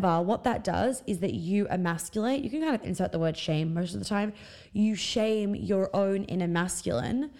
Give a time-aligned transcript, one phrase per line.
[0.00, 3.74] what that does is that you emasculate, you can kind of insert the word shame
[3.74, 4.32] most of the time.
[4.72, 7.32] You shame your own inner masculine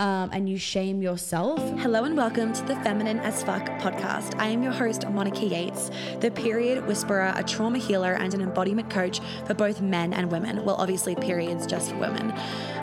[0.00, 1.60] um, and you shame yourself.
[1.78, 4.34] Hello and welcome to the Feminine as Fuck podcast.
[4.40, 8.90] I am your host, Monica Yates, the period whisperer, a trauma healer, and an embodiment
[8.90, 10.64] coach for both men and women.
[10.64, 12.32] Well, obviously, periods just for women.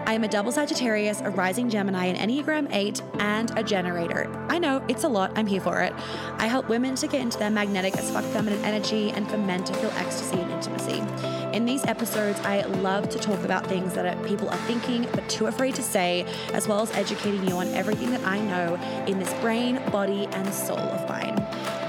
[0.07, 4.33] I am a double Sagittarius, a rising Gemini, an Enneagram 8, and a generator.
[4.47, 5.33] I know, it's a lot.
[5.35, 5.91] I'm here for it.
[6.37, 9.65] I help women to get into their magnetic as fuck feminine energy and for men
[9.65, 11.03] to feel ecstasy and intimacy.
[11.53, 15.47] In these episodes, I love to talk about things that people are thinking but too
[15.47, 18.75] afraid to say, as well as educating you on everything that I know
[19.07, 21.35] in this brain, body, and soul of mine.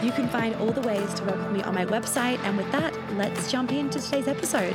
[0.04, 2.40] You can find all the ways to work with me on my website.
[2.40, 4.74] And with that, let's jump into today's episode.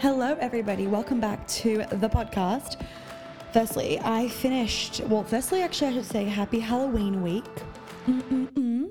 [0.00, 0.86] Hello, everybody.
[0.86, 2.80] Welcome back to the podcast.
[3.52, 7.44] Firstly, I finished, well, firstly, actually, I should say happy Halloween week.
[8.08, 8.88] Mm-mm-mm.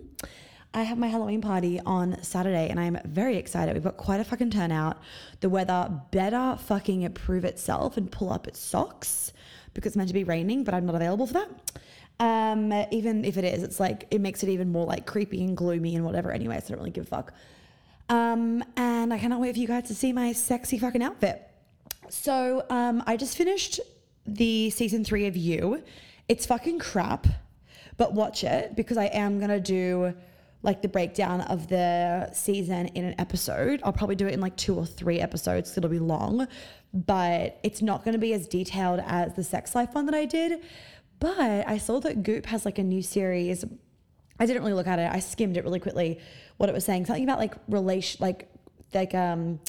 [0.72, 3.73] I have my Halloween party on Saturday and I'm very excited.
[3.73, 5.00] We've got quite a fucking turnout.
[5.40, 9.34] The weather better fucking prove itself and pull up its socks
[9.73, 11.50] because it's meant to be raining, but I'm not available for that.
[12.19, 15.58] Um, even if it is, it's like it makes it even more like creepy and
[15.58, 17.34] gloomy and whatever anyway, so I don't really give a fuck.
[18.10, 21.48] Um, and I cannot wait for you guys to see my sexy fucking outfit.
[22.10, 23.80] So um, I just finished
[24.26, 25.84] the season three of You.
[26.28, 27.28] It's fucking crap,
[27.98, 30.14] but watch it because I am gonna do
[30.62, 33.82] like the breakdown of the season in an episode.
[33.84, 35.78] I'll probably do it in like two or three episodes.
[35.78, 36.48] It'll be long,
[36.94, 40.62] but it's not to be as detailed as the sex life one that I did.
[41.20, 43.64] But I saw that Goop has like a new series.
[44.40, 45.10] I didn't really look at it.
[45.12, 46.20] I skimmed it really quickly.
[46.60, 48.48] What it was saying, something about like relation, like
[48.94, 49.60] like um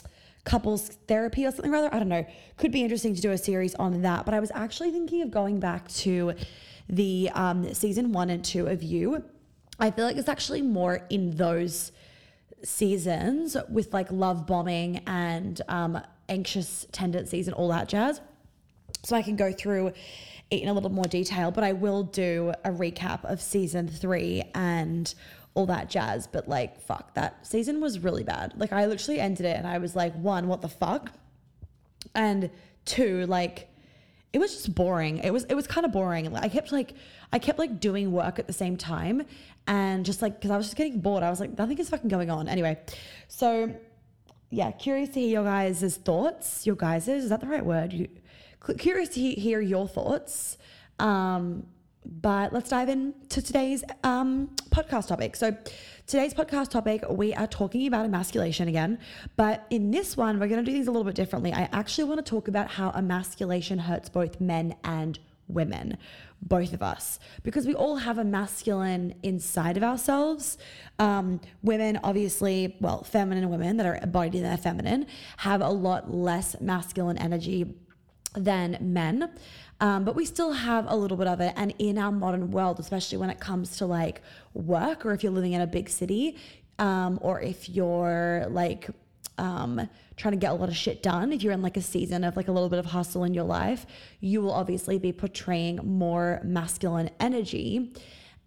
[0.45, 1.93] couples therapy or something rather.
[1.93, 2.27] I don't know.
[2.59, 4.25] Could be interesting to do a series on that.
[4.27, 6.35] But I was actually thinking of going back to
[6.89, 9.25] the um, season one and two of You
[9.81, 11.91] I feel like it's actually more in those
[12.63, 18.21] seasons with like love bombing and um, anxious tendencies and all that jazz.
[19.03, 19.89] So I can go through
[20.50, 24.43] it in a little more detail, but I will do a recap of season three
[24.55, 25.12] and
[25.55, 26.27] all that jazz.
[26.27, 28.55] But like, fuck, that season was really bad.
[28.56, 31.12] Like, I literally ended it and I was like, one, what the fuck?
[32.15, 32.50] And
[32.84, 33.69] two, like,
[34.33, 35.19] it was just boring.
[35.19, 36.34] It was it was kind of boring.
[36.37, 36.94] I kept like
[37.33, 39.27] I kept like doing work at the same time
[39.66, 41.25] and just like because I was just getting bored.
[41.25, 42.49] I was like nothing is fucking going on.
[42.49, 42.78] Anyway,
[43.27, 43.75] so
[44.50, 46.65] yeah, curious to hear your guys' thoughts.
[46.65, 47.93] Your guys' is that the right word?
[47.93, 48.09] You,
[48.78, 50.59] curious to hear your thoughts.
[50.99, 51.67] Um,
[52.05, 55.37] but let's dive into today's um, podcast topic.
[55.37, 55.56] So,
[56.06, 58.99] today's podcast topic, we are talking about emasculation again.
[59.37, 61.53] But in this one, we're going to do things a little bit differently.
[61.53, 65.99] I actually want to talk about how emasculation hurts both men and women,
[66.41, 70.59] both of us, because we all have a masculine inside of ourselves.
[70.99, 75.06] Um, women, obviously, well, feminine women that are embodied in their feminine,
[75.38, 77.75] have a lot less masculine energy
[78.35, 79.31] than men.
[79.81, 81.55] Um, but we still have a little bit of it.
[81.57, 85.33] And in our modern world, especially when it comes to like work or if you're
[85.33, 86.37] living in a big city,
[86.79, 88.89] um, or if you're like
[89.39, 92.25] um, trying to get a lot of shit done, if you're in like a season
[92.25, 93.87] of like a little bit of hustle in your life,
[94.21, 97.95] you will obviously be portraying more masculine energy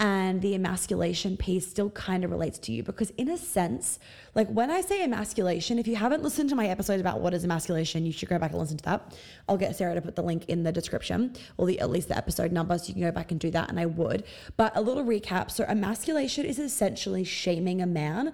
[0.03, 3.99] and the emasculation piece still kind of relates to you because in a sense
[4.35, 7.45] like when i say emasculation if you haven't listened to my episode about what is
[7.45, 9.15] emasculation you should go back and listen to that.
[9.47, 12.17] I'll get sarah to put the link in the description or the, at least the
[12.17, 14.25] episode number so you can go back and do that and i would.
[14.57, 18.33] But a little recap so emasculation is essentially shaming a man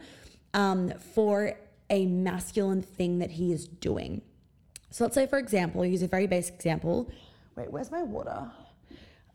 [0.56, 1.54] um, for
[1.92, 4.24] a masculine thing that he is doing.
[4.90, 7.12] So let's say for example use a very basic example.
[7.56, 8.50] Wait where's my water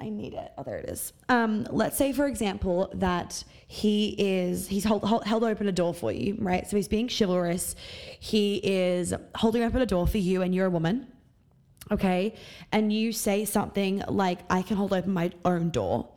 [0.01, 0.53] I need it.
[0.59, 1.13] Oh, there it is.
[1.29, 5.95] Um, let's say, for example, that he is he's hold, hold, held open a door
[5.95, 6.69] for you, right?
[6.69, 7.77] So he's being chivalrous.
[8.19, 11.07] He is holding open a door for you, and you're a woman,
[11.91, 12.35] okay?
[12.73, 16.09] And you say something like, "I can hold open my own door."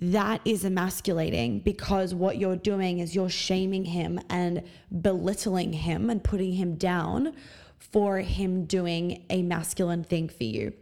[0.00, 4.62] That is emasculating because what you're doing is you're shaming him and
[5.02, 7.34] belittling him and putting him down
[7.78, 10.72] for him doing a masculine thing for you.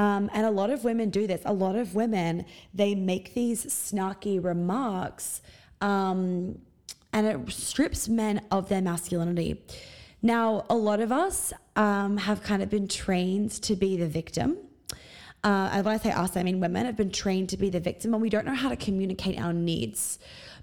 [0.00, 1.42] Um, and a lot of women do this.
[1.44, 5.42] A lot of women, they make these snarky remarks
[5.82, 6.58] um,
[7.12, 9.62] and it strips men of their masculinity.
[10.22, 14.56] Now, a lot of us um, have kind of been trained to be the victim.
[15.44, 18.14] Uh, when I say us, I mean women have been trained to be the victim,
[18.14, 20.18] and we don't know how to communicate our needs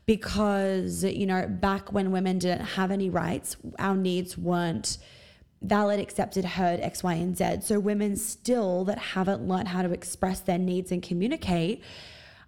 [0.07, 4.97] because, you know, back when women didn't have any rights, our needs weren't
[5.61, 7.61] valid, accepted, heard X, Y, and Z.
[7.61, 11.83] So women still that haven't learned how to express their needs and communicate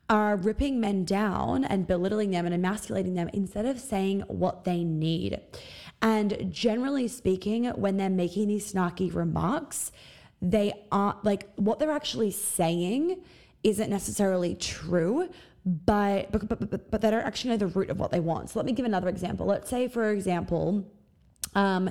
[0.10, 4.84] are ripping men down and belittling them and emasculating them instead of saying what they
[4.84, 5.40] need.
[6.02, 9.92] And generally speaking, when they're making these snarky remarks,
[10.42, 13.22] they aren't like what they're actually saying
[13.64, 15.30] isn't necessarily true,
[15.66, 18.50] but but, but, but, that are actually know the root of what they want.
[18.50, 19.46] So let me give another example.
[19.46, 20.90] Let's say, for example,
[21.54, 21.90] um,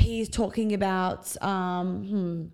[0.00, 2.44] he's talking about um, hmm,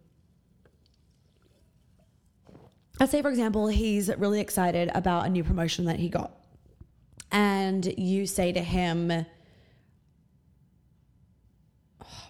[3.01, 6.33] let's say for example he's really excited about a new promotion that he got.
[7.33, 9.09] And you say to him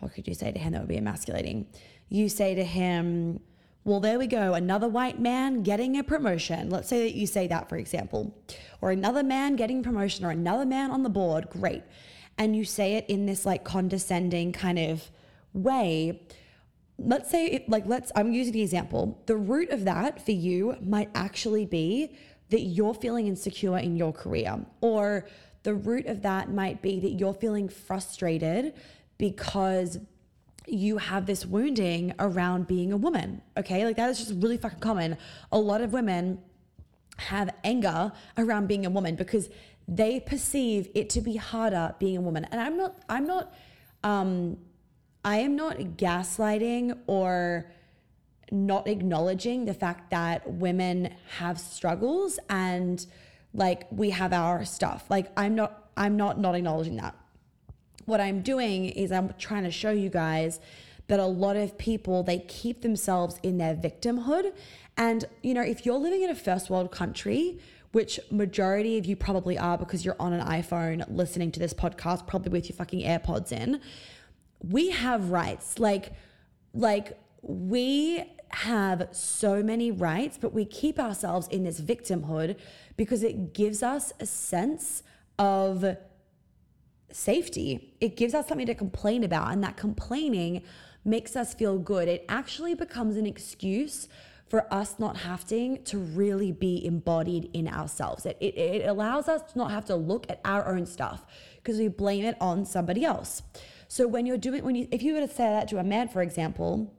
[0.00, 1.66] what could you say to him that would be emasculating?
[2.08, 3.40] You say to him
[3.84, 6.70] well there we go another white man getting a promotion.
[6.70, 8.36] Let's say that you say that for example.
[8.80, 11.48] Or another man getting promotion or another man on the board.
[11.50, 11.82] Great
[12.38, 15.10] and you say it in this like condescending kind of
[15.52, 16.20] way
[16.98, 19.22] let's say it, like let's i'm using the example.
[19.26, 22.16] The root of that for you might actually be
[22.50, 25.26] that you're feeling insecure in your career or
[25.64, 28.72] the root of that might be that you're feeling frustrated
[29.18, 29.98] because
[30.68, 33.84] you have this wounding around being a woman okay?
[33.84, 35.16] Like that is just really fucking common.
[35.52, 36.38] A lot of women
[37.16, 39.48] have anger around being a woman because
[39.88, 43.54] they perceive it to be harder being a woman and i'm not i'm not
[44.02, 44.56] um
[45.26, 47.66] I am not gaslighting or
[48.52, 53.04] not acknowledging the fact that women have struggles and
[53.52, 55.06] like we have our stuff.
[55.10, 57.16] Like I'm not I'm not not acknowledging that.
[58.04, 60.60] What I'm doing is I'm trying to show you guys
[61.08, 64.52] that a lot of people they keep themselves in their victimhood
[64.96, 67.58] and you know if you're living in a first world country
[67.92, 72.26] which majority of you probably are because you're on an iPhone listening to this podcast
[72.26, 73.80] probably with your fucking AirPods in
[74.60, 75.78] we have rights.
[75.78, 76.12] Like,
[76.74, 82.56] like we have so many rights, but we keep ourselves in this victimhood
[82.96, 85.02] because it gives us a sense
[85.38, 85.96] of
[87.10, 87.94] safety.
[88.00, 90.62] It gives us something to complain about, and that complaining
[91.04, 92.08] makes us feel good.
[92.08, 94.08] It actually becomes an excuse
[94.48, 98.26] for us not having to really be embodied in ourselves.
[98.26, 101.24] It, it, it allows us to not have to look at our own stuff
[101.56, 103.42] because we blame it on somebody else.
[103.88, 106.08] So when you're doing, when you, if you were to say that to a man,
[106.08, 106.92] for example,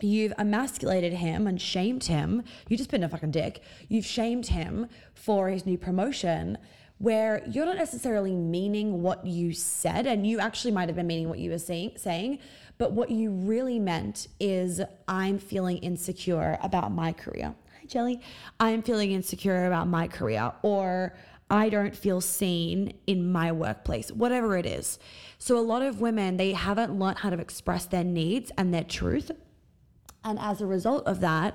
[0.00, 2.42] you've emasculated him and shamed him.
[2.68, 3.62] You've just been a fucking dick.
[3.88, 6.58] You've shamed him for his new promotion
[6.98, 11.28] where you're not necessarily meaning what you said and you actually might have been meaning
[11.28, 12.38] what you were saying saying
[12.78, 18.20] but what you really meant is i'm feeling insecure about my career hi jelly
[18.60, 21.14] i'm feeling insecure about my career or
[21.50, 24.98] I don't feel seen in my workplace, whatever it is.
[25.38, 28.82] So, a lot of women, they haven't learned how to express their needs and their
[28.82, 29.30] truth.
[30.24, 31.54] And as a result of that,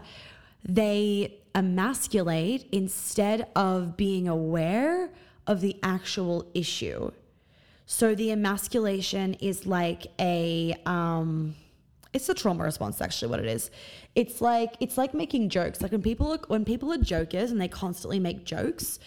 [0.63, 5.09] they emasculate instead of being aware
[5.47, 7.11] of the actual issue.
[7.91, 11.55] So, the emasculation is like a, um,
[12.13, 13.69] it's a trauma response actually what it is
[14.15, 17.61] it's like it's like making jokes like when people are, when people are jokers and
[17.61, 18.97] they constantly make jokes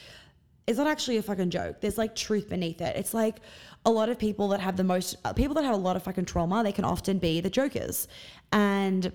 [0.66, 1.80] it's not actually a fucking joke.
[1.80, 2.96] There's like truth beneath it.
[2.96, 3.36] It's like
[3.84, 6.24] a lot of people that have the most people that have a lot of fucking
[6.24, 8.06] trauma, they can often be the jokers.
[8.52, 9.12] And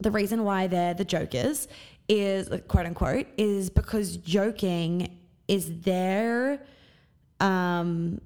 [0.00, 1.68] the reason why they're the jokers
[2.08, 6.60] is quote unquote is because joking is their
[7.40, 8.20] um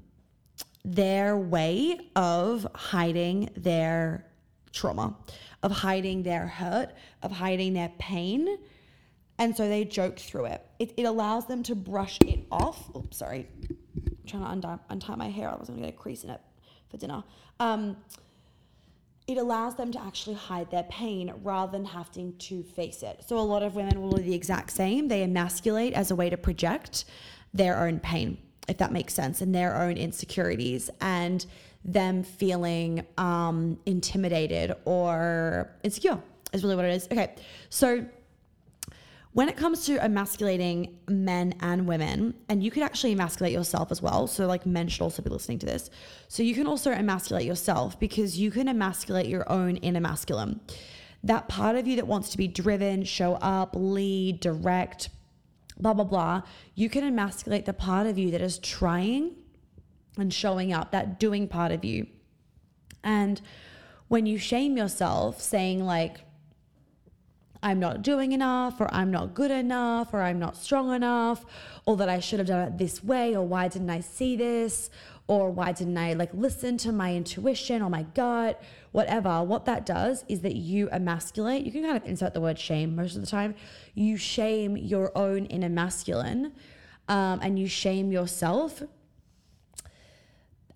[0.94, 4.24] their way of hiding their
[4.72, 5.17] trauma,
[5.62, 6.91] of hiding their hurt,
[7.22, 8.58] of hiding their pain
[9.39, 10.67] and so they joke through it.
[10.79, 12.94] It, it allows them to brush it off.
[12.94, 13.48] Oops, sorry.
[13.70, 15.48] I'm trying to untie, untie my hair.
[15.48, 16.41] I was going to get a crease in it
[16.91, 17.22] for dinner.
[17.60, 17.96] Um,
[19.29, 23.22] it allows them to actually hide their pain rather than having to face it.
[23.27, 25.06] So a lot of women will do the exact same.
[25.06, 27.05] They emasculate as a way to project
[27.55, 31.46] their own pain, if that makes sense, and their own insecurities and
[31.84, 36.19] them feeling um, intimidated or insecure
[36.53, 37.08] is really what it is.
[37.10, 37.34] Okay,
[37.70, 38.06] so
[39.32, 44.03] when it comes to emasculating men and women, and you could actually emasculate yourself as
[44.03, 44.27] well.
[44.27, 45.91] So, like, men should also be listening to this.
[46.29, 50.60] So, you can also emasculate yourself because you can emasculate your own inner masculine.
[51.22, 55.10] That part of you that wants to be driven, show up, lead, direct,
[55.81, 56.43] blah, blah, blah.
[56.75, 59.32] You can emasculate the part of you that is trying
[60.17, 62.06] and showing up, that doing part of you.
[63.05, 63.41] And
[64.08, 66.19] when you shame yourself, saying, like,
[67.63, 71.44] I'm not doing enough, or I'm not good enough, or I'm not strong enough,
[71.87, 74.91] or that I should have done it this way, or why didn't I see this,
[75.29, 78.61] or why didn't I like listen to my intuition or my gut,
[78.93, 79.43] whatever.
[79.44, 81.65] What that does is that you emasculate.
[81.65, 83.55] You can kind of insert the word shame most of the time.
[83.94, 86.53] You shame your own inner masculine
[87.08, 88.82] um, and you shame yourself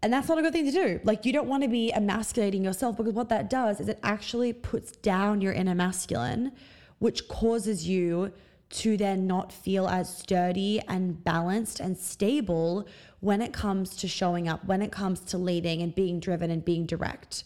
[0.03, 1.01] and that's not a good thing to do.
[1.05, 4.53] Like, you don't want to be emasculating yourself because what that does is it actually
[4.53, 6.53] puts down your inner masculine,
[6.99, 8.33] which causes you
[8.71, 12.89] to then not feel as sturdy and balanced and stable
[13.23, 16.65] when it comes to showing up, when it comes to leading and being driven and
[16.65, 17.45] being direct.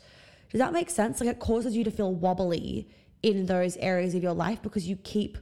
[0.49, 1.21] Does that make sense?
[1.21, 2.89] Like, it causes you to feel wobbly
[3.23, 5.37] in those areas of your life because you keep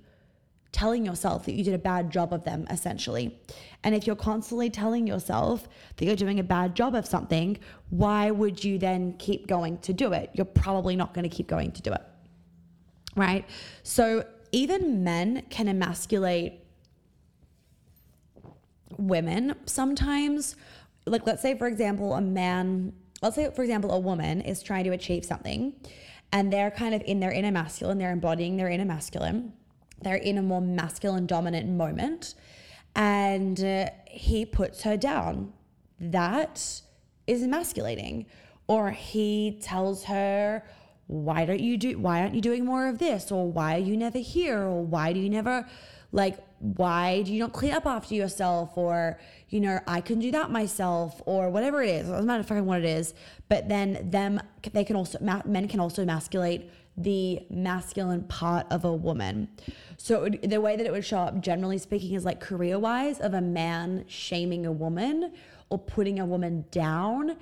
[0.73, 3.39] telling yourself that you did a bad job of them, essentially.
[3.85, 7.57] And if you're constantly telling yourself that you're doing a bad job of something,
[7.91, 10.31] why would you then keep going to do it?
[10.35, 12.03] You're probably not going to keep going to do it.
[13.15, 13.45] Right?
[13.85, 16.64] So even men can emasculate
[18.99, 20.57] women sometimes.
[21.07, 24.85] Like, let's say, for example, a man, let's say, for example, a woman is trying
[24.85, 25.75] to achieve something
[26.33, 29.53] and they're kind of in their inner masculine, they're embodying their inner masculine
[30.05, 32.35] they're in a more masculine dominant moment
[32.95, 35.53] and uh, he puts her down.
[35.99, 36.83] That
[37.27, 38.27] is emasculating.
[38.67, 40.63] Or he tells her,
[41.07, 43.31] why don't you do why aren't you doing more of this?
[43.33, 44.61] Or why are you never here?
[44.61, 45.69] Or why do you never
[46.13, 48.77] like why do you not clean up after yourself?
[48.77, 49.19] Or,
[49.51, 52.09] you know, I can do that myself, or whatever it is.
[52.09, 53.13] It doesn't matter fucking what it is.
[53.51, 54.41] But then them
[54.73, 59.49] they can also men can also emasculate the masculine part of a woman.
[59.99, 63.21] So would, the way that it would show up, generally speaking, is like career wise
[63.21, 65.33] of a man shaming a woman
[65.69, 67.37] or putting a woman down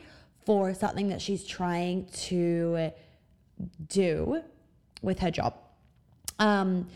[0.45, 2.91] for something that she's trying to
[3.88, 4.43] do
[5.00, 5.55] with her job.
[6.41, 6.88] Um,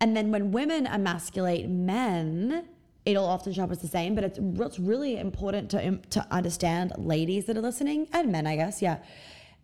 [0.00, 2.68] and then when women emasculate men,
[3.04, 6.92] it'll often show up as the same, but it's, it's really important to, to understand
[6.96, 8.82] ladies that are listening and men, I guess.
[8.82, 8.98] Yeah.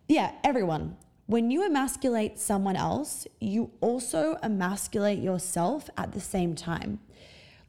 [0.08, 0.96] Yeah, everyone.
[1.26, 7.00] When you emasculate someone else, you also emasculate yourself at the same time.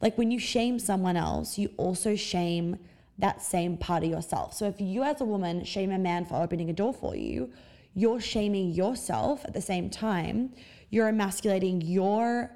[0.02, 2.78] Like when you shame someone else, you also shame
[3.18, 4.52] that same part of yourself.
[4.52, 7.50] So if you as a woman shame a man for opening a door for you,
[7.94, 10.52] you're shaming yourself at the same time.
[10.90, 12.50] You're emasculating your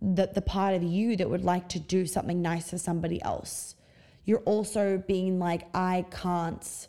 [0.00, 3.74] the, the part of you that would like to do something nice for somebody else.
[4.26, 6.88] You're also being like, I can't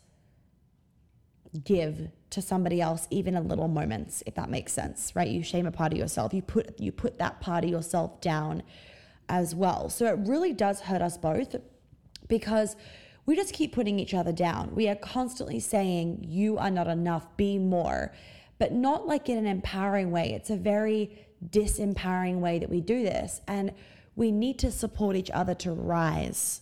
[1.64, 5.30] give to somebody else even in little moments if that makes sense right?
[5.30, 6.34] You shame a part of yourself.
[6.34, 8.62] You put you put that part of yourself down
[9.30, 9.90] as well.
[9.90, 11.56] So it really does hurt us both
[12.28, 12.76] because
[13.26, 14.76] we just keep putting each other down.
[14.76, 18.12] We are constantly saying you are not enough be more
[18.58, 23.04] but not like in an empowering way it's a very disempowering way that we do
[23.04, 23.74] this and
[24.16, 26.62] we need to support each other to rise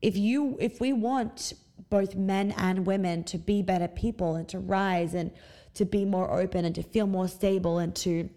[0.00, 1.54] if you if we want
[1.90, 5.30] both men and women to be better people and to rise and
[5.74, 8.28] to be more open and to feel more stable and to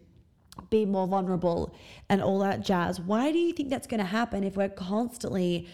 [0.70, 1.76] be more vulnerable
[2.10, 3.00] and all that jazz.
[3.00, 5.68] Why do you think that's going to happen if we're constantly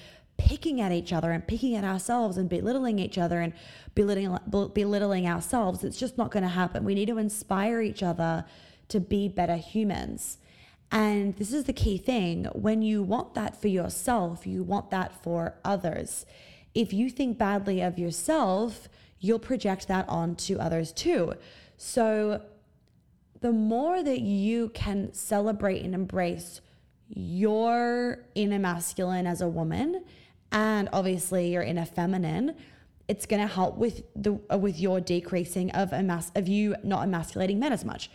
[0.46, 3.54] picking at each other and picking at ourselves and belittling each other and
[3.96, 4.38] belittling,
[4.74, 5.84] belittling ourselves?
[5.84, 6.84] It's just not going to happen.
[6.84, 8.46] We need to inspire each other
[8.90, 10.38] to be better humans.
[10.92, 15.24] And this is the key thing when you want that for yourself, you want that
[15.24, 16.26] for others
[16.74, 18.88] if you think badly of yourself,
[19.20, 21.34] you'll project that onto others too.
[21.78, 22.42] So,
[23.42, 26.62] the more that you can celebrate and embrace
[27.10, 30.04] your inner masculine as a woman,
[30.52, 32.56] and obviously you're in a feminine,
[33.08, 37.04] it's going to help with the uh, with your decreasing of emas- of you not
[37.04, 38.10] emasculating men as much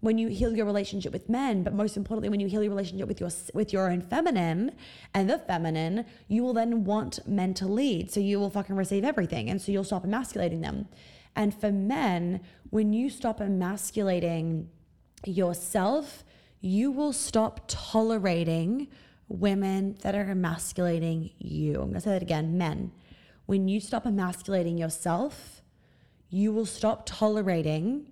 [0.00, 3.06] when you heal your relationship with men, but most importantly, when you heal your relationship
[3.06, 4.72] with your with your own feminine
[5.14, 8.10] and the feminine, you will then want men to lead.
[8.10, 10.88] So you will fucking receive everything, and so you'll stop emasculating them.
[11.36, 14.68] And for men, when you stop emasculating
[15.26, 16.24] yourself,
[16.60, 18.88] you will stop tolerating
[19.30, 21.80] women that are emasculating you.
[21.80, 22.92] I'm gonna say that again, men.
[23.46, 25.62] When you stop emasculating yourself,
[26.28, 28.10] you will stop tolerating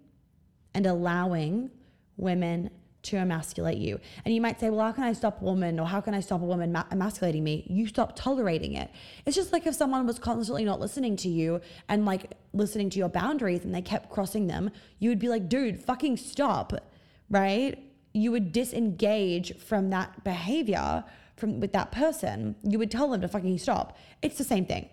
[0.75, 1.71] and allowing
[2.17, 2.71] women
[3.03, 3.99] to emasculate you.
[4.25, 6.21] And you might say, well, how can I stop a woman or how can I
[6.21, 7.67] stop a woman ma- emasculating me?
[7.69, 8.91] You stop tolerating it.
[9.25, 12.99] It's just like if someone was constantly not listening to you and like listening to
[12.99, 16.73] your boundaries and they kept crossing them, you would be like, dude, fucking stop,
[17.31, 17.88] right?
[18.19, 21.05] You would disengage from that behavior
[21.37, 22.57] from with that person.
[22.65, 23.97] You would tell them to fucking stop.
[24.23, 24.89] It's the same thing,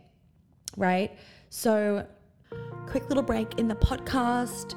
[0.77, 1.12] right?
[1.50, 2.05] So,
[2.88, 4.75] quick little break in the podcast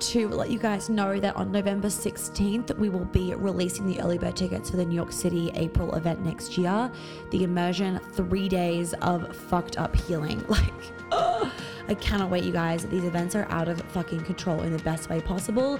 [0.00, 4.18] to let you guys know that on November 16th, we will be releasing the early
[4.18, 6.90] bird tickets for the New York City April event next year.
[7.30, 10.44] The immersion, three days of fucked up healing.
[10.52, 10.72] Like,
[11.88, 12.86] I cannot wait, you guys.
[12.86, 15.78] These events are out of fucking control in the best way possible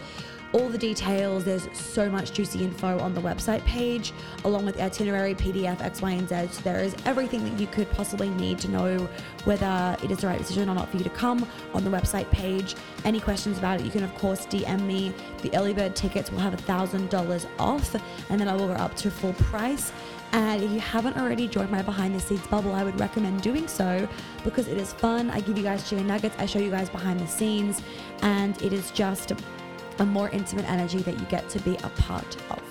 [0.53, 1.45] all the details.
[1.45, 4.13] There's so much juicy info on the website page,
[4.45, 6.49] along with itinerary, PDF, X, Y, and Z.
[6.51, 9.09] So there is everything that you could possibly need to know
[9.45, 12.31] whether it is the right decision or not for you to come on the website
[12.31, 12.75] page.
[13.05, 15.13] Any questions about it, you can of course DM me.
[15.43, 17.95] The early bird tickets will have a thousand dollars off,
[18.31, 19.93] and then I will go up to full price.
[20.33, 23.69] And if you haven't already joined my behind the scenes bubble, I would recommend doing
[23.69, 24.09] so
[24.45, 25.29] because it is fun.
[25.29, 27.83] I give you guys chicken nuggets, I show you guys behind the scenes,
[28.23, 29.33] and it is just
[29.99, 32.62] a more intimate energy that you get to be a part of.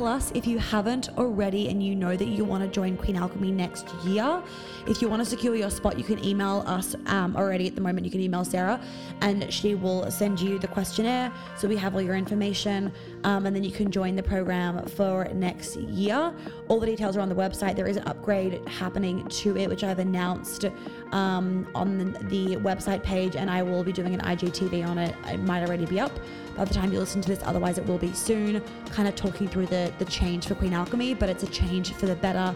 [0.00, 3.52] Plus, if you haven't already and you know that you want to join Queen Alchemy
[3.52, 4.42] next year,
[4.86, 7.82] if you want to secure your spot, you can email us um, already at the
[7.82, 8.06] moment.
[8.06, 8.80] You can email Sarah
[9.20, 11.30] and she will send you the questionnaire.
[11.58, 12.90] So we have all your information
[13.24, 16.32] um, and then you can join the program for next year.
[16.68, 17.76] All the details are on the website.
[17.76, 20.64] There is an upgrade happening to it, which I've announced
[21.12, 25.14] um, on the, the website page, and I will be doing an IGTV on it.
[25.26, 26.18] It might already be up
[26.56, 28.62] by the time you listen to this, otherwise, it will be soon.
[28.90, 32.06] Kind of talking through the, the change for Queen Alchemy, but it's a change for
[32.06, 32.54] the better.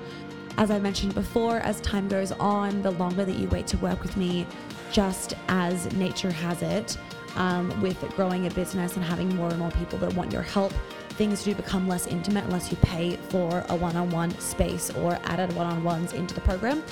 [0.56, 4.02] As I mentioned before, as time goes on, the longer that you wait to work
[4.02, 4.46] with me,
[4.92, 6.96] just as nature has it,
[7.36, 10.72] um, with growing a business and having more and more people that want your help,
[11.10, 15.18] things do become less intimate unless you pay for a one on one space or
[15.24, 16.82] added one on ones into the program.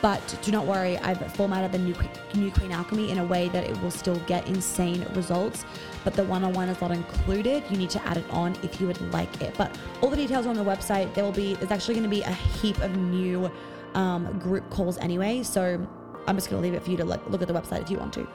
[0.00, 1.94] But do not worry, I've formatted the new,
[2.34, 5.64] new Queen Alchemy in a way that it will still get insane results.
[6.08, 7.62] But the one on one is not included.
[7.68, 9.54] You need to add it on if you would like it.
[9.58, 11.12] But all the details are on the website.
[11.12, 13.50] There will be, there's actually going to be a heap of new
[13.92, 15.42] um, group calls anyway.
[15.42, 15.86] So
[16.26, 17.90] I'm just going to leave it for you to look, look at the website if
[17.90, 18.26] you want to.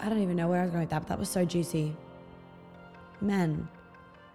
[0.00, 1.96] I don't even know where I was going with that, but that was so juicy.
[3.22, 3.70] Men,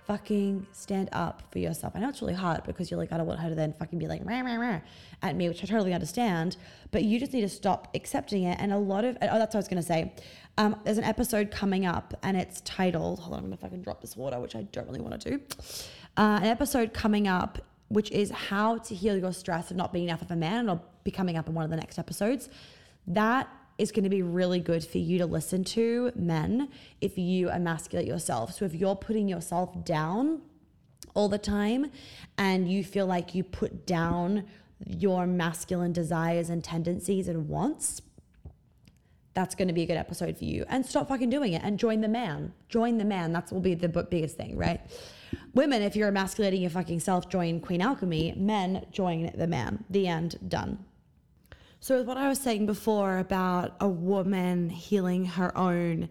[0.06, 1.94] fucking stand up for yourself.
[1.96, 4.00] I know it's really hard because you're like, I don't want her to then fucking
[4.00, 4.80] be like rah, rah, rah,
[5.22, 6.58] at me, which I totally understand.
[6.92, 8.58] But you just need to stop accepting it.
[8.60, 10.14] And a lot of, oh, that's what I was gonna say.
[10.58, 13.20] Um, there's an episode coming up, and it's titled.
[13.20, 15.42] Hold on, I'm gonna fucking drop this water, which I don't really want to do.
[16.16, 20.06] Uh, an episode coming up, which is how to heal your stress of not being
[20.06, 22.50] enough of a man, and I'll be coming up in one of the next episodes.
[23.08, 26.70] That is going to be really good for you to listen to men
[27.02, 28.54] if you emasculate yourself.
[28.54, 30.42] So if you're putting yourself down
[31.14, 31.92] all the time
[32.38, 34.46] and you feel like you put down
[34.86, 38.02] your masculine desires and tendencies and wants,
[39.34, 40.66] that's going to be a good episode for you.
[40.70, 42.54] And stop fucking doing it and join the man.
[42.70, 43.34] Join the man.
[43.34, 44.82] That's will be the biggest thing, right?
[45.56, 48.36] Women, if you're emasculating your fucking self, join Queen Alchemy.
[48.38, 49.84] Men, join the man.
[49.90, 50.38] The end.
[50.48, 50.86] Done.
[51.84, 56.08] So, with what I was saying before about a woman healing her own,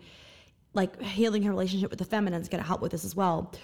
[0.75, 3.55] like healing her relationship with the feminine is going to help with this as well.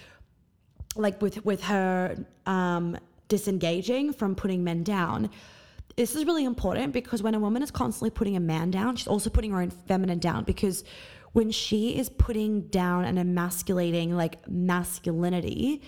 [0.97, 2.17] Like with with her
[2.47, 2.97] um,
[3.29, 5.29] disengaging from putting men down.
[5.97, 9.07] This is really important because when a woman is constantly putting a man down, she's
[9.07, 10.85] also putting her own feminine down because
[11.33, 15.83] when she is putting down and emasculating like masculinity,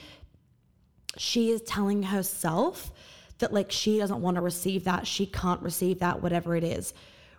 [1.17, 2.93] she is telling herself
[3.41, 6.95] that like she doesn't want to receive that, she can't receive that, whatever it is.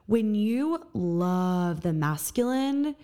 [0.08, 2.96] When you love the masculine,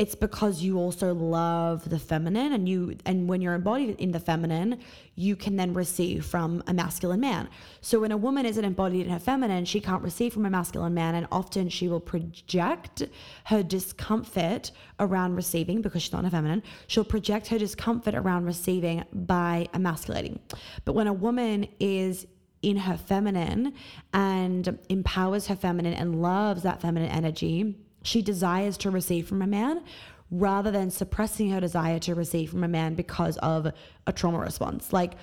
[0.00, 4.18] it's because you also love the feminine and you and when you're embodied in the
[4.18, 4.80] feminine
[5.14, 7.50] you can then receive from a masculine man.
[7.82, 10.94] So when a woman isn't embodied in her feminine she can't receive from a masculine
[10.94, 13.02] man and often she will project
[13.44, 19.04] her discomfort around receiving because she's not a feminine she'll project her discomfort around receiving
[19.12, 20.40] by emasculating.
[20.86, 22.26] But when a woman is
[22.62, 23.74] in her feminine
[24.14, 29.46] and empowers her feminine and loves that feminine energy she desires to receive from a
[29.46, 29.82] man
[30.30, 33.72] rather than suppressing her desire to receive from a man because of
[34.06, 34.92] a trauma response.
[34.92, 35.14] Like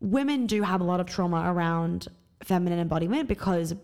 [0.00, 2.08] women do have a lot of trauma around
[2.42, 3.74] feminine embodiment because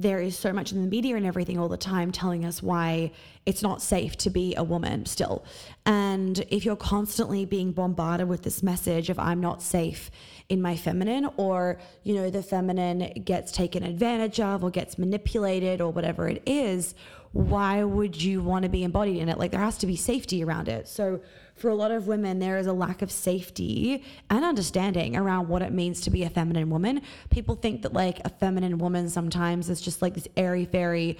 [0.00, 3.12] there is so much in the media and everything all the time telling us why
[3.44, 5.44] it's not safe to be a woman still.
[5.84, 10.10] And if you're constantly being bombarded with this message of I'm not safe
[10.48, 15.82] in my feminine or you know the feminine gets taken advantage of or gets manipulated
[15.82, 16.94] or whatever it is,
[17.32, 19.38] why would you want to be embodied in it?
[19.38, 20.88] Like there has to be safety around it.
[20.88, 21.20] So
[21.54, 25.62] for a lot of women, there is a lack of safety and understanding around what
[25.62, 27.02] it means to be a feminine woman.
[27.30, 31.18] People think that like a feminine woman sometimes is just like this airy fairy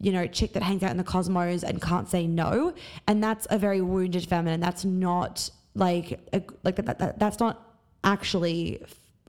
[0.00, 2.74] you know, chick that hangs out in the cosmos and can't say no.
[3.06, 4.58] And that's a very wounded feminine.
[4.58, 8.82] That's not like a, like that, that, that's not actually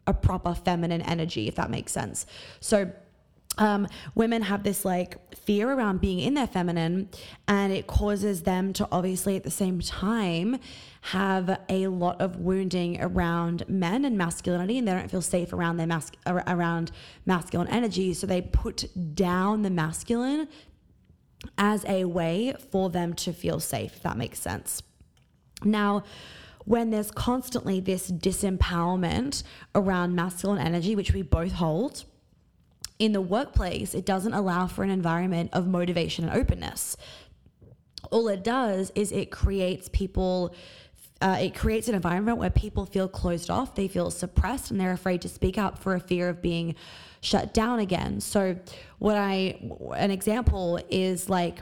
[0.08, 2.26] a proper feminine energy, if that makes sense.
[2.60, 2.92] So
[3.58, 7.10] um, women have this like fear around being in their feminine,
[7.48, 10.60] and it causes them to obviously at the same time
[11.02, 15.78] have a lot of wounding around men and masculinity, and they don't feel safe around
[15.78, 16.92] their mas- around
[17.26, 18.86] masculine energy, so they put
[19.16, 20.48] down the masculine
[21.58, 23.98] as a way for them to feel safe.
[23.98, 24.82] If that makes sense.
[25.64, 26.04] Now
[26.66, 29.44] when there's constantly this disempowerment
[29.76, 32.06] around masculine energy, which we both hold,
[33.00, 36.96] in the workplace, it doesn't allow for an environment of motivation and openness.
[38.12, 40.56] All it does is it creates people.
[41.22, 44.92] Uh, it creates an environment where people feel closed off, they feel suppressed, and they're
[44.92, 46.76] afraid to speak up for a fear of being
[47.22, 48.20] shut down again.
[48.20, 48.58] So,
[49.00, 49.58] what I,
[49.96, 51.62] an example is like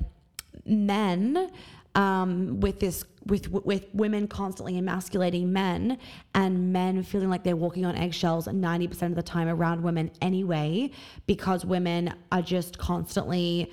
[0.65, 1.51] men
[1.95, 5.97] um, with this with with women constantly emasculating men
[6.33, 10.89] and men feeling like they're walking on eggshells 90% of the time around women anyway
[11.27, 13.71] because women are just constantly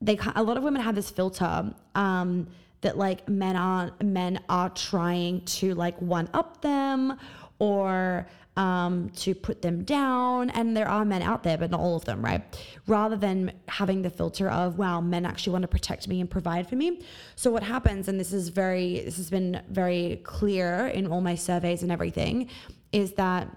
[0.00, 2.48] they a lot of women have this filter um,
[2.80, 7.18] that like men are men are trying to like one up them
[7.58, 10.50] or um, to put them down.
[10.50, 12.42] And there are men out there, but not all of them, right?
[12.86, 16.68] Rather than having the filter of, wow, men actually want to protect me and provide
[16.68, 17.00] for me.
[17.36, 21.34] So what happens, and this is very, this has been very clear in all my
[21.34, 22.48] surveys and everything,
[22.92, 23.48] is that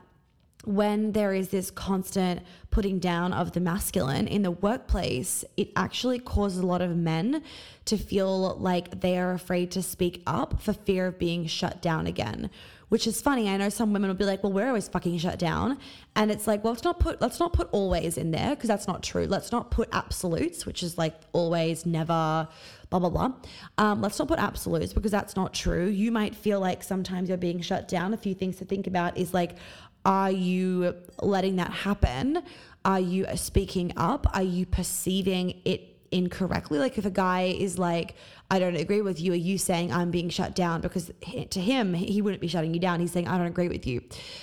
[0.64, 6.18] when there is this constant putting down of the masculine in the workplace, it actually
[6.18, 7.44] causes a lot of men
[7.86, 12.08] to feel like they are afraid to speak up for fear of being shut down
[12.08, 12.50] again
[12.90, 13.50] which is funny.
[13.50, 15.78] I know some women will be like, "Well, we're always fucking shut down,"
[16.16, 18.88] and it's like, well, let's not put let's not put always in there because that's
[18.88, 19.26] not true.
[19.26, 22.48] Let's not put absolutes, which is like always, never,
[22.90, 23.34] blah blah blah.
[23.78, 25.88] Um, let's not put absolutes because that's not true.
[25.88, 28.14] You might feel like sometimes you're being shut down.
[28.14, 29.58] A few things to think about is like,
[30.06, 32.44] are you letting that happen?
[32.86, 34.28] Are you speaking up?
[34.36, 36.80] Are you perceiving it incorrectly.
[36.80, 38.16] Like if a guy is like,
[38.50, 40.82] I don't agree with you, are you saying I'm being shut down?
[40.82, 41.12] Because
[41.50, 43.00] to him, he wouldn't be shutting you down.
[43.00, 44.02] He's saying, I don't agree with you.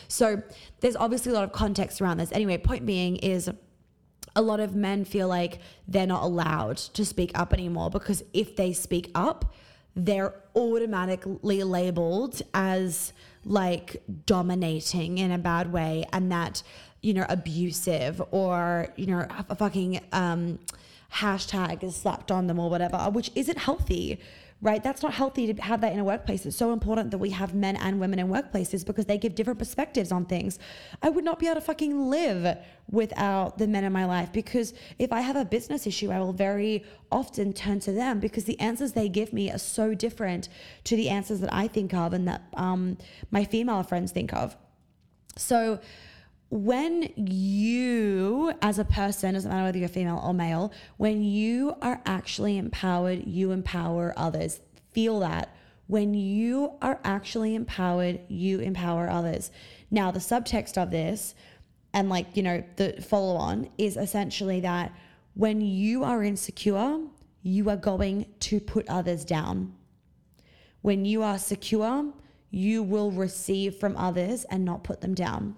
[0.08, 0.42] So
[0.80, 2.32] there's obviously a lot of context around this.
[2.32, 3.50] Anyway, point being is
[4.34, 8.56] a lot of men feel like they're not allowed to speak up anymore because if
[8.56, 9.54] they speak up,
[9.94, 13.12] they're automatically labeled as
[13.44, 16.62] like dominating in a bad way and that,
[17.02, 20.58] you know, abusive or, you know, a fucking, um,
[21.12, 24.20] hashtag is slapped on them or whatever, which isn't healthy
[24.62, 24.84] right?
[24.84, 26.46] That's not healthy to have that in a workplace.
[26.46, 29.58] It's so important that we have men and women in workplaces because they give different
[29.58, 30.60] perspectives on things.
[31.02, 32.56] I would not be able to fucking live
[32.88, 36.32] without the men in my life because if I have a business issue, I will
[36.32, 40.48] very often turn to them because the answers they give me are so different
[40.84, 42.98] to the answers that I think of and that um,
[43.32, 44.56] my female friends think of.
[45.36, 45.80] So,
[46.52, 52.02] when you, as a person, doesn't matter whether you're female or male, when you are
[52.04, 54.60] actually empowered, you empower others.
[54.90, 55.56] Feel that.
[55.86, 59.50] When you are actually empowered, you empower others.
[59.90, 61.34] Now, the subtext of this,
[61.94, 64.94] and like, you know, the follow on is essentially that
[65.32, 67.00] when you are insecure,
[67.42, 69.72] you are going to put others down.
[70.82, 72.12] When you are secure,
[72.50, 75.56] you will receive from others and not put them down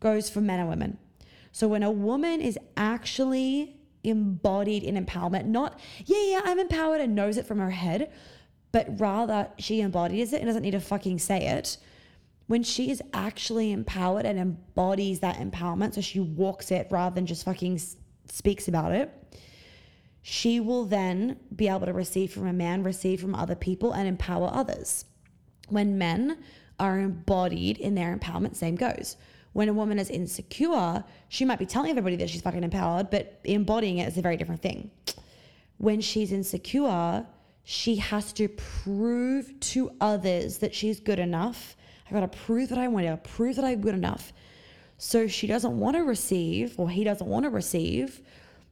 [0.00, 0.98] goes for men and women.
[1.52, 7.14] So when a woman is actually embodied in empowerment, not, yeah, yeah, I'm empowered and
[7.14, 8.10] knows it from her head,
[8.72, 11.78] but rather she embodies it and doesn't need to fucking say it.
[12.46, 17.26] When she is actually empowered and embodies that empowerment, so she walks it rather than
[17.26, 17.80] just fucking
[18.26, 19.12] speaks about it,
[20.22, 24.08] she will then be able to receive from a man, receive from other people, and
[24.08, 25.04] empower others.
[25.68, 26.38] When men
[26.78, 29.16] are embodied in their empowerment, same goes.
[29.58, 33.40] When a woman is insecure, she might be telling everybody that she's fucking empowered, but
[33.42, 34.92] embodying it is a very different thing.
[35.78, 37.26] When she's insecure,
[37.64, 41.76] she has to prove to others that she's good enough.
[42.08, 44.32] I gotta prove that I want to prove that I'm good enough.
[44.96, 48.20] So she doesn't want to receive, or he doesn't want to receive,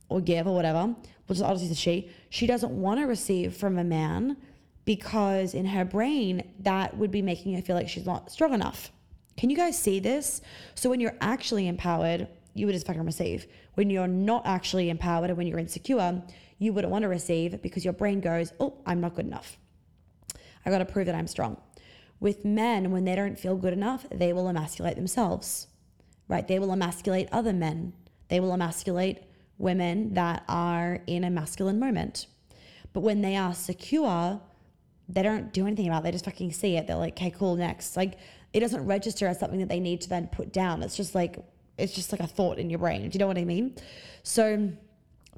[0.09, 0.95] or give, or whatever,
[1.27, 2.11] which is obviously the she.
[2.31, 4.37] She doesn't want to receive from a man
[4.85, 8.93] because in her brain, that would be making her feel like she's not strong enough.
[9.37, 10.41] Can you guys see this?
[10.75, 13.47] So when you're actually empowered, you would just fucking receive.
[13.75, 16.23] When you're not actually empowered and when you're insecure,
[16.59, 19.59] you wouldn't want to receive because your brain goes, oh, I'm not good enough.
[20.65, 21.59] I got to prove that I'm strong.
[22.19, 25.67] With men, when they don't feel good enough, they will emasculate themselves,
[26.29, 26.49] right?
[26.49, 27.93] They will emasculate other men.
[28.29, 29.19] They will emasculate
[29.59, 32.27] women that are in a masculine moment.
[32.95, 34.41] But when they are secure,
[35.09, 36.05] they don't do anything about it.
[36.05, 36.87] They just fucking see it.
[36.87, 37.97] They're like, okay, cool, next.
[37.97, 38.19] Like
[38.57, 40.83] it doesn't register as something that they need to then put down.
[40.83, 41.37] It's just like
[41.77, 43.03] it's just like a thought in your brain.
[43.03, 43.77] Do you know what I mean?
[44.23, 44.73] So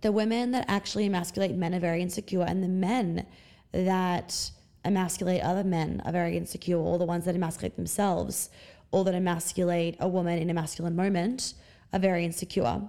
[0.03, 3.27] the women that actually emasculate men are very insecure, and the men
[3.73, 4.53] that
[4.85, 8.51] emasculate other men are very insecure, or the ones that emasculate themselves,
[8.93, 11.55] or that emasculate a woman in a masculine moment
[11.93, 12.83] are very insecure.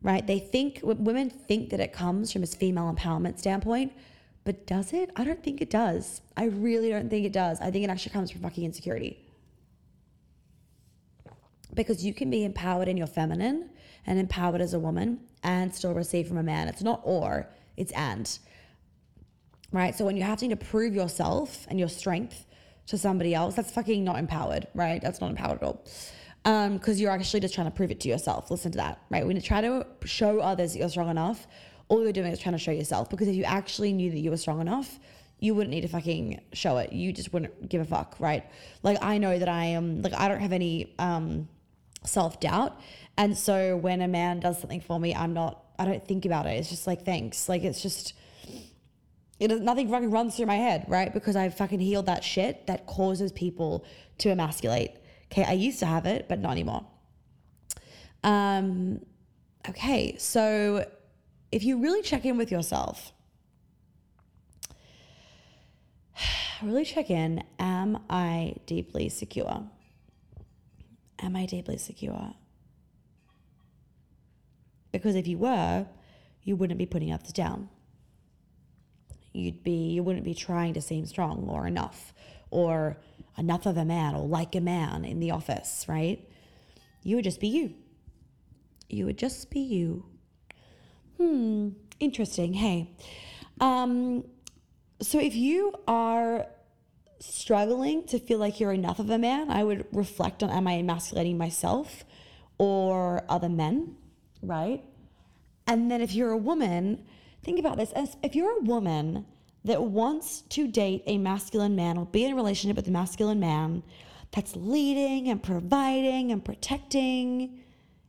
[0.00, 0.26] Right?
[0.26, 3.92] They think women think that it comes from a female empowerment standpoint,
[4.44, 5.10] but does it?
[5.14, 6.22] I don't think it does.
[6.38, 7.60] I really don't think it does.
[7.60, 9.21] I think it actually comes from fucking insecurity
[11.74, 13.70] because you can be empowered in your feminine
[14.06, 16.68] and empowered as a woman and still receive from a man.
[16.68, 18.38] It's not or, it's and.
[19.72, 19.94] Right?
[19.94, 22.46] So when you're having to prove yourself and your strength
[22.86, 25.00] to somebody else, that's fucking not empowered, right?
[25.00, 25.84] That's not empowered at all.
[26.44, 28.50] Um, because you're actually just trying to prove it to yourself.
[28.50, 29.24] Listen to that, right?
[29.26, 31.46] When you try to show others that you're strong enough,
[31.88, 33.08] all you're doing is trying to show yourself.
[33.08, 34.98] Because if you actually knew that you were strong enough,
[35.42, 36.92] you wouldn't need to fucking show it.
[36.92, 38.44] You just wouldn't give a fuck, right?
[38.82, 41.48] Like I know that I am like I don't have any um
[42.04, 42.80] self doubt.
[43.16, 46.46] And so when a man does something for me, I'm not, I don't think about
[46.46, 46.50] it.
[46.50, 47.48] It's just like, thanks.
[47.48, 48.14] Like, it's just,
[49.38, 51.12] it nothing fucking runs through my head, right?
[51.12, 53.84] Because I've fucking healed that shit that causes people
[54.18, 54.92] to emasculate.
[55.30, 55.44] Okay.
[55.44, 56.86] I used to have it, but not anymore.
[58.24, 59.00] Um,
[59.68, 60.16] okay.
[60.18, 60.86] So
[61.50, 63.12] if you really check in with yourself,
[66.62, 69.64] really check in, am I deeply secure?
[71.22, 72.34] Am I deeply secure?
[74.90, 75.86] Because if you were,
[76.42, 77.68] you wouldn't be putting others down.
[79.32, 82.12] You'd be you wouldn't be trying to seem strong or enough
[82.50, 82.98] or
[83.38, 86.28] enough of a man or like a man in the office, right?
[87.02, 87.74] You would just be you.
[88.90, 90.04] You would just be you.
[91.16, 92.52] Hmm, interesting.
[92.52, 92.90] Hey.
[93.60, 94.24] Um
[95.00, 96.46] so if you are
[97.22, 100.78] struggling to feel like you're enough of a man, I would reflect on am I
[100.78, 102.04] emasculating myself
[102.58, 103.96] or other men,
[104.42, 104.82] right?
[105.66, 107.04] And then if you're a woman,
[107.42, 107.92] think about this.
[107.92, 109.26] As if you're a woman
[109.64, 113.40] that wants to date a masculine man or be in a relationship with a masculine
[113.40, 113.82] man
[114.32, 117.60] that's leading and providing and protecting,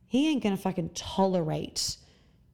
[0.07, 1.97] he ain't gonna fucking tolerate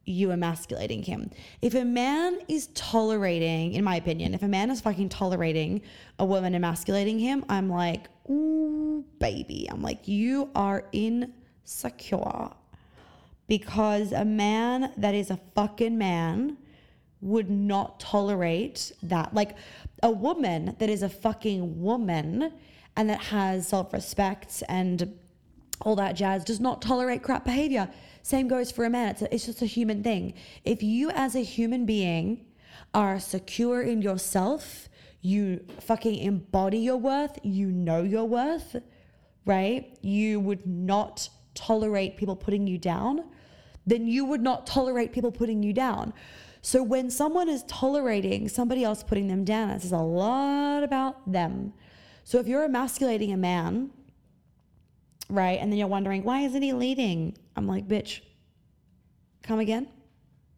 [0.10, 1.30] you emasculating him.
[1.62, 5.82] If a man is tolerating, in my opinion, if a man is fucking tolerating
[6.18, 9.68] a woman emasculating him, I'm like, ooh, baby.
[9.70, 12.50] I'm like, you are insecure.
[13.48, 16.58] Because a man that is a fucking man
[17.22, 19.34] would not tolerate that.
[19.34, 19.56] Like
[20.02, 22.54] a woman that is a fucking woman
[22.96, 25.18] and that has self respect and
[25.82, 27.90] all that jazz does not tolerate crap behavior.
[28.30, 29.10] Same goes for a man.
[29.10, 30.36] It's, a, it's just a human thing.
[30.64, 32.46] If you, as a human being,
[32.94, 34.88] are secure in yourself,
[35.20, 38.76] you fucking embody your worth, you know your worth,
[39.46, 39.98] right?
[40.04, 43.24] You would not tolerate people putting you down,
[43.88, 46.14] then you would not tolerate people putting you down.
[46.62, 51.32] So when someone is tolerating somebody else putting them down, it says a lot about
[51.32, 51.74] them.
[52.24, 53.90] So if you're emasculating a man,
[55.30, 55.60] right?
[55.60, 57.38] And then you're wondering, why isn't he leading?
[57.56, 58.22] I'm like, bitch,
[59.44, 59.88] come again?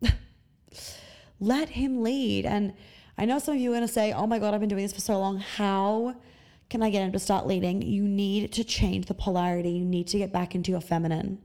[1.39, 2.45] Let him lead.
[2.45, 2.73] And
[3.17, 4.83] I know some of you are going to say, oh my God, I've been doing
[4.83, 5.39] this for so long.
[5.39, 6.15] How
[6.69, 7.81] can I get him to start leading?
[7.81, 9.71] You need to change the polarity.
[9.71, 11.39] You need to get back into your feminine.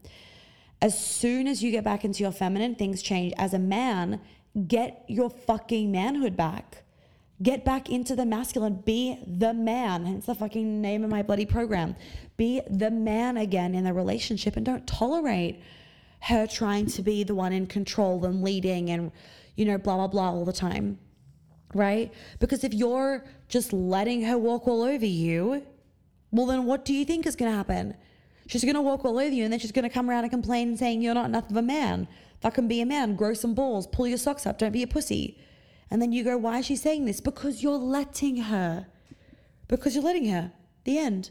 [0.80, 3.32] As soon as you get back into your feminine, things change.
[3.36, 4.20] As a man,
[4.68, 6.84] get your fucking manhood back.
[7.42, 8.76] Get back into the masculine.
[8.76, 10.06] Be the man.
[10.06, 11.94] Hence the fucking name of my bloody program.
[12.36, 15.60] Be the man again in the relationship and don't tolerate
[16.20, 19.12] her trying to be the one in control and leading and,
[19.54, 20.98] you know, blah, blah, blah all the time.
[21.74, 22.12] Right?
[22.40, 25.62] Because if you're just letting her walk all over you,
[26.30, 27.94] well, then what do you think is going to happen?
[28.46, 30.30] She's going to walk all over you and then she's going to come around and
[30.30, 32.08] complain saying, You're not enough of a man.
[32.40, 33.16] Fucking be a man.
[33.16, 33.86] Grow some balls.
[33.86, 34.58] Pull your socks up.
[34.58, 35.38] Don't be a pussy.
[35.90, 37.20] And then you go, why is she saying this?
[37.20, 38.86] Because you're letting her.
[39.68, 40.52] Because you're letting her.
[40.84, 41.30] The end.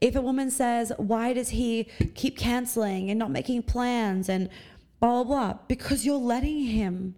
[0.00, 4.48] If a woman says, why does he keep canceling and not making plans and
[5.00, 5.58] blah, blah, blah?
[5.68, 7.14] Because you're letting him.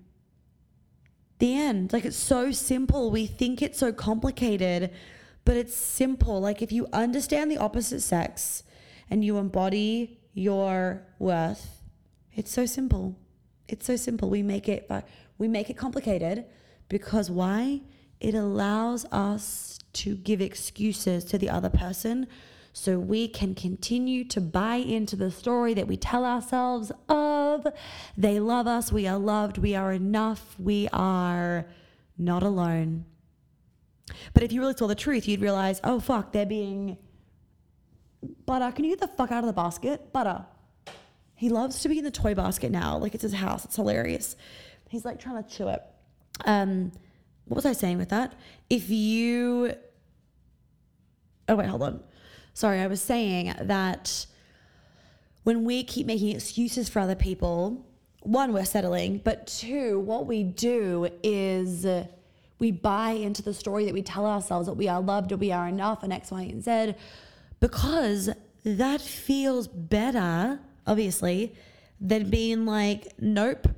[1.38, 1.92] The end.
[1.92, 3.11] Like it's so simple.
[3.11, 4.90] We think it's so complicated,
[5.44, 6.40] but it's simple.
[6.40, 8.62] Like if you understand the opposite sex
[9.11, 11.83] and you embody your worth,
[12.35, 13.18] it's so simple.
[13.68, 14.31] It's so simple.
[14.31, 16.44] We make it, but we make it complicated
[16.88, 17.83] because why?
[18.20, 22.27] It allows us to give excuses to the other person
[22.72, 27.66] so we can continue to buy into the story that we tell ourselves of
[28.18, 31.66] they love us, we are loved, we are enough, we are
[32.18, 33.07] not alone.
[34.35, 36.99] But if you really saw the truth, you'd realize, oh fuck, they're being
[38.44, 38.70] butter.
[38.72, 40.12] Can you get the fuck out of the basket?
[40.12, 40.44] Butter.
[41.35, 42.99] He loves to be in the toy basket now.
[42.99, 43.64] Like it's his house.
[43.64, 44.37] It's hilarious.
[44.88, 45.83] He's like trying to chew it.
[46.44, 46.92] Um,
[47.46, 48.35] what was I saying with that?
[48.68, 49.75] If you,
[51.49, 52.01] oh wait, hold on.
[52.55, 54.27] Sorry, I was saying that
[55.44, 57.87] when we keep making excuses for other people,
[58.20, 61.87] one, we're settling, but two, what we do is
[62.59, 65.53] we buy into the story that we tell ourselves that we are loved or we
[65.53, 66.94] are enough and X, Y, and Z
[67.61, 68.31] because
[68.64, 71.55] that feels better, obviously,
[72.01, 73.68] than being like, nope,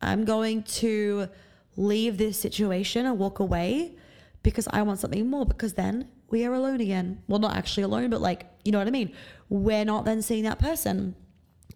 [0.00, 1.28] I'm going to
[1.76, 3.96] leave this situation and walk away
[4.42, 7.22] because I want something more because then we are alone again.
[7.26, 9.12] Well, not actually alone, but like, you know what I mean?
[9.48, 11.14] We're not then seeing that person.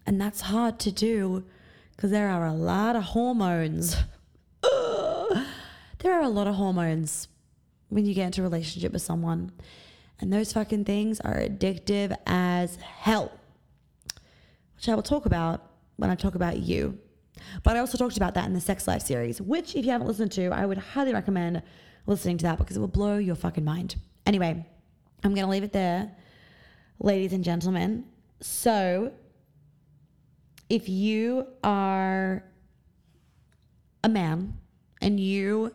[0.06, 1.44] And that's hard to do
[1.96, 3.96] because there are a lot of hormones.
[4.62, 7.28] there are a lot of hormones
[7.88, 9.52] when you get into a relationship with someone.
[10.20, 13.32] And those fucking things are addictive as hell,
[14.76, 16.98] which I will talk about when I talk about you.
[17.62, 20.06] But I also talked about that in the Sex Life series, which, if you haven't
[20.06, 21.62] listened to, I would highly recommend
[22.06, 23.96] listening to that because it will blow your fucking mind.
[24.26, 24.66] Anyway,
[25.24, 26.14] I'm going to leave it there,
[26.98, 28.04] ladies and gentlemen.
[28.40, 29.12] So,
[30.68, 32.44] if you are
[34.04, 34.58] a man
[35.00, 35.74] and you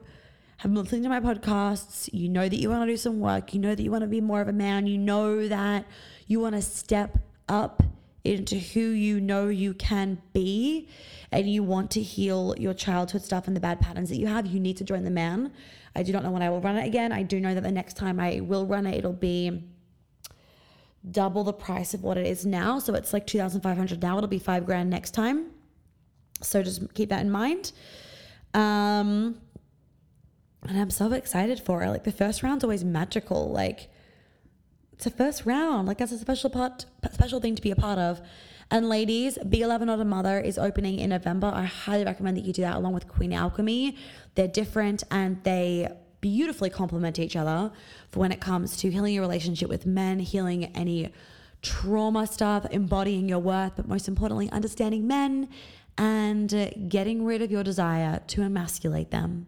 [0.57, 3.53] have been listening to my podcasts, you know that you want to do some work,
[3.53, 5.85] you know that you want to be more of a man, you know that
[6.25, 7.83] you want to step up
[8.27, 10.89] into who you know you can be,
[11.31, 14.45] and you want to heal your childhood stuff and the bad patterns that you have,
[14.45, 15.51] you need to join the man.
[15.95, 17.11] I do not know when I will run it again.
[17.11, 19.63] I do know that the next time I will run it, it'll be
[21.09, 22.79] double the price of what it is now.
[22.79, 24.17] So it's like 2,500 now.
[24.17, 25.51] It'll be five grand next time.
[26.41, 27.71] So just keep that in mind.
[28.53, 29.41] Um,
[30.63, 31.89] and I'm so excited for it.
[31.89, 33.51] Like the first round's always magical.
[33.51, 33.89] Like
[34.97, 35.87] it's a first round.
[35.87, 38.19] Like that's a special part, special thing to be a part of.
[38.71, 41.51] And ladies, Be a Lover Not a Mother is opening in November.
[41.53, 43.95] I highly recommend that you do that along with Queen Alchemy.
[44.33, 45.87] They're different and they
[46.19, 47.71] beautifully complement each other
[48.09, 51.13] for when it comes to healing your relationship with men, healing any
[51.61, 55.47] trauma stuff, embodying your worth, but most importantly, understanding men
[55.95, 59.45] and getting rid of your desire to emasculate them.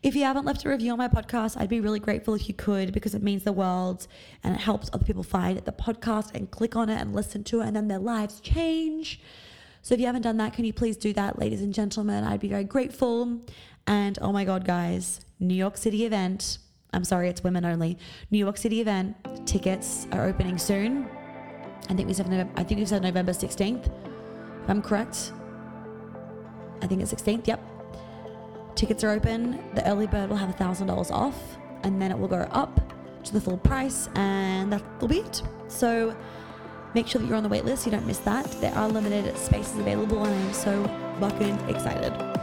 [0.00, 2.54] If you haven't left a review on my podcast, I'd be really grateful if you
[2.54, 4.06] could because it means the world
[4.44, 7.60] and it helps other people find the podcast and click on it and listen to
[7.60, 9.20] it and then their lives change.
[9.82, 12.22] So if you haven't done that, can you please do that, ladies and gentlemen?
[12.22, 13.40] I'd be very grateful.
[13.88, 16.58] And oh my God, guys, New York City event.
[16.92, 17.98] I'm sorry, it's women only.
[18.30, 21.08] New York City event tickets are opening soon.
[21.88, 23.86] I think we said November, I think we said November 16th.
[24.62, 25.32] If I'm correct.
[26.82, 27.48] I think it's 16th.
[27.48, 27.67] Yep.
[28.78, 29.58] Tickets are open.
[29.74, 31.34] The early bird will have $1,000 off,
[31.82, 32.80] and then it will go up
[33.24, 35.42] to the full price, and that will be it.
[35.66, 36.14] So
[36.94, 37.86] make sure that you're on the wait list.
[37.86, 38.46] You don't miss that.
[38.60, 40.84] There are limited spaces available, and I am so
[41.18, 42.37] fucking excited.